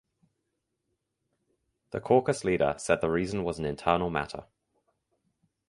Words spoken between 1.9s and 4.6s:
The caucus leader said the reason was an internal matter.